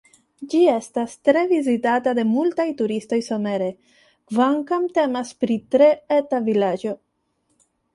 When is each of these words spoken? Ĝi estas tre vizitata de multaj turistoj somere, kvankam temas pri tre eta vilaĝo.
Ĝi 0.53 0.61
estas 0.75 1.11
tre 1.29 1.43
vizitata 1.51 2.15
de 2.21 2.25
multaj 2.31 2.67
turistoj 2.81 3.21
somere, 3.29 3.71
kvankam 4.33 4.91
temas 5.01 5.39
pri 5.45 5.63
tre 5.77 5.95
eta 6.21 6.47
vilaĝo. 6.53 7.01